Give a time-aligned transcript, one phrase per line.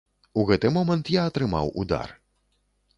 [0.39, 2.19] У гэты момант я атрымаў удар.